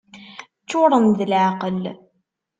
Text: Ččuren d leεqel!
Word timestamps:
Ččuren 0.63 1.05
d 1.17 1.19
leεqel! 1.31 1.83